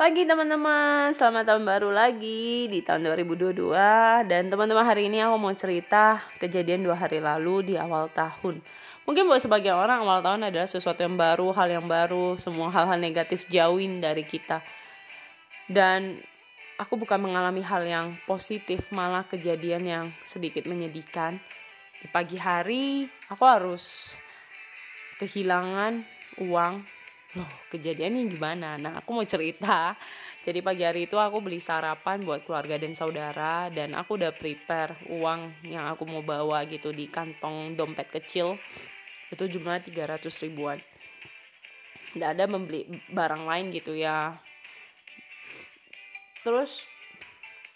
[0.00, 3.52] Pagi teman-teman, selamat tahun baru lagi di tahun 2022
[4.24, 8.64] Dan teman-teman hari ini aku mau cerita kejadian dua hari lalu di awal tahun.
[9.04, 12.96] Mungkin buat sebagian orang awal tahun adalah sesuatu yang baru, hal yang baru Semua hal-hal
[12.96, 14.64] negatif jauhin dari kita.
[15.68, 16.16] Dan
[16.80, 21.36] aku bukan mengalami hal yang positif Malah kejadian yang sedikit menyedihkan.
[22.00, 24.16] Di pagi hari aku harus
[25.20, 26.00] kehilangan
[26.40, 26.99] uang
[27.38, 28.74] loh kejadiannya gimana?
[28.80, 29.94] Nah aku mau cerita.
[30.40, 34.96] Jadi pagi hari itu aku beli sarapan buat keluarga dan saudara dan aku udah prepare
[35.12, 38.56] uang yang aku mau bawa gitu di kantong dompet kecil.
[39.28, 39.84] Itu jumlahnya
[40.16, 40.80] 300 ribuan.
[42.16, 44.34] Tidak ada membeli barang lain gitu ya.
[46.40, 46.88] Terus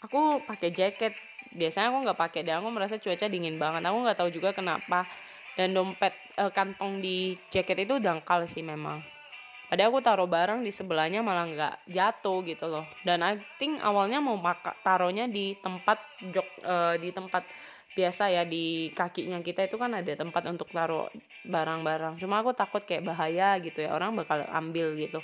[0.00, 1.14] aku pakai jaket.
[1.54, 3.86] Biasanya aku nggak pakai dan aku merasa cuaca dingin banget.
[3.86, 5.06] Aku nggak tahu juga kenapa.
[5.54, 9.13] Dan dompet eh, kantong di jaket itu dangkal sih memang
[9.74, 12.86] ada aku taruh barang di sebelahnya malah nggak jatuh gitu loh.
[13.02, 15.98] Dan I think awalnya mau maka taruhnya di tempat
[16.30, 17.42] jok uh, di tempat
[17.94, 21.10] biasa ya di kakinya kita itu kan ada tempat untuk taruh
[21.42, 22.22] barang-barang.
[22.22, 25.18] Cuma aku takut kayak bahaya gitu ya orang bakal ambil gitu.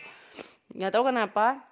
[0.74, 1.62] Nggak tahu kenapa.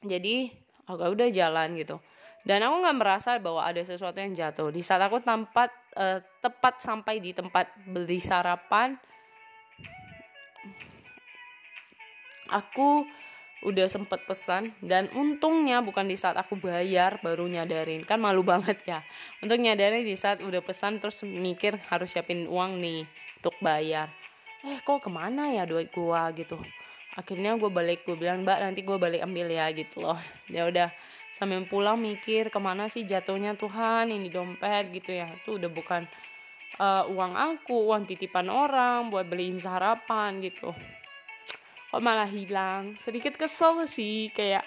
[0.00, 0.48] Jadi
[0.88, 2.00] agak udah jalan gitu.
[2.42, 4.72] Dan aku nggak merasa bahwa ada sesuatu yang jatuh.
[4.72, 5.68] Di saat aku tempat
[6.00, 8.96] uh, tepat sampai di tempat beli sarapan
[12.52, 13.08] aku
[13.62, 18.02] udah sempet pesan dan untungnya bukan di saat aku bayar baru nyadarin.
[18.02, 19.00] Kan malu banget ya.
[19.38, 23.06] Untuk nyadarin di saat udah pesan terus mikir harus siapin uang nih
[23.38, 24.10] untuk bayar.
[24.66, 26.30] Eh kok ke mana ya duit gua?
[26.34, 26.58] gitu.
[27.12, 30.18] Akhirnya gue balik gue bilang mbak nanti gue balik ambil ya gitu loh.
[30.50, 30.90] Ya udah
[31.30, 35.28] sambil pulang mikir ke mana sih jatuhnya Tuhan ini dompet gitu ya.
[35.28, 36.02] Itu udah bukan
[36.80, 40.72] uh, uang aku uang titipan orang buat beliin sarapan gitu
[41.92, 42.96] kok malah hilang?
[42.96, 44.64] Sedikit kesel sih kayak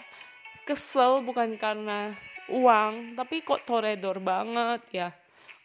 [0.70, 2.14] kesel bukan karena
[2.54, 5.10] uang tapi kok toredor banget ya.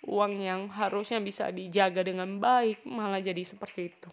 [0.09, 4.09] Uang yang harusnya bisa dijaga dengan baik malah jadi seperti itu.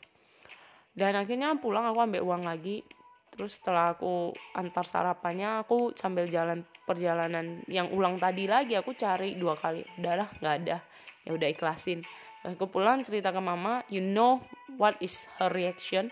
[0.92, 2.84] Dan akhirnya pulang aku ambil uang lagi.
[3.32, 9.40] Terus setelah aku antar sarapannya aku sambil jalan perjalanan yang ulang tadi lagi aku cari
[9.40, 9.88] dua kali.
[9.96, 10.84] Udahlah nggak ada.
[11.24, 12.04] Ya udah ikhlasin.
[12.44, 14.44] Aku pulang cerita ke mama you know
[14.76, 16.12] what is her reaction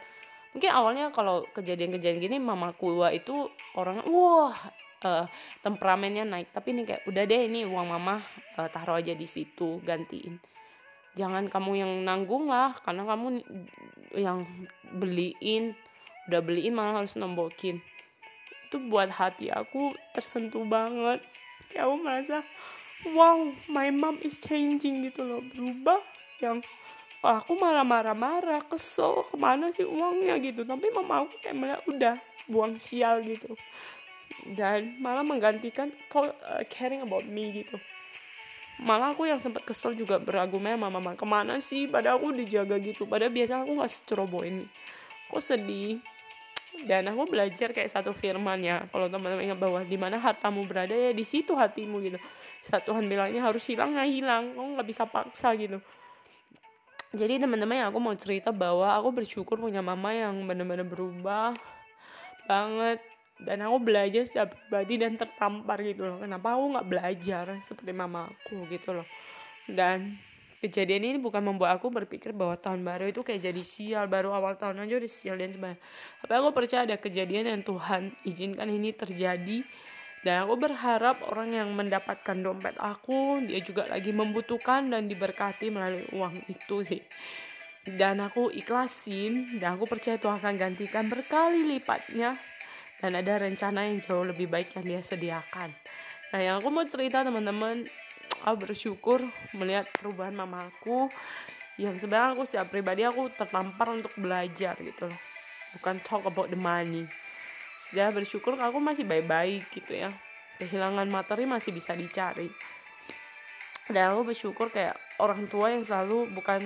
[0.56, 4.56] mungkin awalnya kalau kejadian-kejadian gini mamaku itu orangnya wah
[5.04, 5.28] uh,
[5.60, 6.56] temperamennya naik.
[6.56, 8.24] Tapi ini kayak udah deh ini uang mama
[8.56, 10.40] uh, taruh aja di situ gantiin.
[11.20, 13.44] Jangan kamu yang nanggung lah karena kamu
[14.16, 14.48] yang
[14.96, 15.76] beliin
[16.32, 17.84] udah beliin malah harus nembokin.
[18.72, 21.20] Itu buat hati aku tersentuh banget.
[21.72, 22.38] Kayak aku merasa
[23.12, 25.42] wow my mom is changing gitu loh.
[25.52, 26.00] Berubah
[26.40, 26.60] yang
[27.26, 30.38] kalau aku malah marah-marah kesel ke mana sih uangnya?
[30.38, 30.62] Gitu.
[30.62, 33.58] Tapi mama aku kayak malah udah buang sial gitu.
[34.54, 37.82] Dan malah menggantikan uh, caring about me gitu.
[38.78, 41.90] Malah aku yang sempat kesel juga beragumnya sama mama ke mana sih?
[41.90, 43.10] Pada aku dijaga gitu.
[43.10, 44.70] Pada biasa aku nggak seceroboh ini
[45.34, 45.98] aku sedih.
[46.86, 48.86] Dan aku belajar kayak satu firman ya.
[48.94, 52.22] Kalau teman-teman ingat bahwa di mana hartamu berada ya di situ hatimu gitu.
[52.62, 54.54] Saat Tuhan bilangnya harus hilang ya hilang.
[54.54, 55.82] Kamu nggak bisa paksa gitu
[57.16, 61.56] jadi teman-teman yang aku mau cerita bahwa aku bersyukur punya mama yang benar-benar berubah
[62.46, 63.00] banget.
[63.36, 66.24] Dan aku belajar secara pribadi dan tertampar gitu loh.
[66.24, 69.08] Kenapa aku nggak belajar seperti mama aku gitu loh?
[69.68, 70.16] Dan
[70.64, 74.08] kejadian ini bukan membuat aku berpikir bahwa tahun baru itu kayak jadi sial.
[74.08, 75.84] Baru awal tahun aja udah sial dan sebagainya.
[76.24, 79.68] Tapi aku percaya ada kejadian yang Tuhan izinkan ini terjadi
[80.26, 86.02] dan aku berharap orang yang mendapatkan dompet aku, dia juga lagi membutuhkan dan diberkati melalui
[86.18, 87.02] uang itu sih.
[87.86, 92.34] Dan aku ikhlasin, dan aku percaya Tuhan akan gantikan berkali lipatnya.
[92.98, 95.70] Dan ada rencana yang jauh lebih baik yang dia sediakan.
[96.34, 97.86] Nah yang aku mau cerita teman-teman,
[98.50, 99.22] aku bersyukur
[99.54, 101.06] melihat perubahan mamaku
[101.78, 105.20] yang sebenarnya aku secara pribadi aku tertampar untuk belajar gitu loh
[105.76, 107.04] bukan talk about the money
[107.90, 110.10] sudah bersyukur aku masih baik-baik gitu ya.
[110.58, 112.50] Kehilangan materi masih bisa dicari.
[113.86, 116.66] Dan aku bersyukur kayak orang tua yang selalu bukan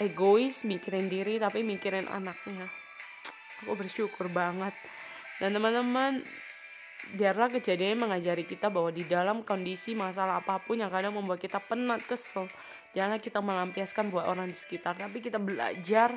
[0.00, 2.64] egois mikirin diri tapi mikirin anaknya.
[3.62, 4.72] Aku bersyukur banget.
[5.42, 6.24] Dan teman-teman
[7.12, 11.60] biarlah kejadian mengajari kita bahwa di dalam kondisi masalah apa pun yang kadang membuat kita
[11.60, 12.48] penat kesel
[12.96, 16.16] jangan kita melampiaskan buat orang di sekitar tapi kita belajar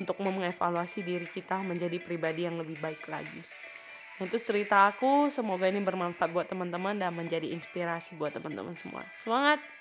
[0.00, 3.40] untuk mengevaluasi diri kita menjadi pribadi yang lebih baik lagi.
[4.20, 9.00] Nah, itu cerita aku, semoga ini bermanfaat buat teman-teman dan menjadi inspirasi buat teman-teman semua.
[9.24, 9.79] Semangat!